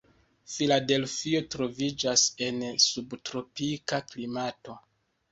Filadelfio 0.51 1.41
troviĝas 1.55 2.23
en 2.45 2.57
subtropika 2.85 4.01
klimato. 4.13 4.79